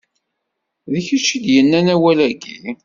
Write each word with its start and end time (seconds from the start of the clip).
D 0.91 0.93
kečč 1.07 1.27
i 1.37 1.39
d-yennan 1.43 1.87
awal-agi? 1.93 2.57